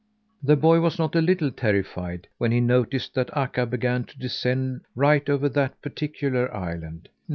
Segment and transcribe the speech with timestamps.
[0.41, 4.81] The boy was not a little terrified when he noticed that Akka began to descend
[4.95, 7.07] right over that particular island!